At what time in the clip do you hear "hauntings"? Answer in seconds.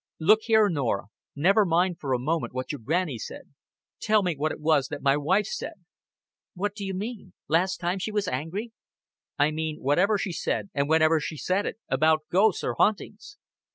12.79-13.37